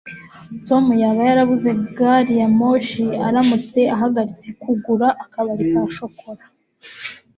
[0.67, 6.43] tom yaba yarabuze gari ya moshi aramutse ahagaritse kugura akabari ka shokora